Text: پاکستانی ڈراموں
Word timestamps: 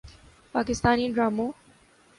پاکستانی 0.55 1.05
ڈراموں 1.15 1.49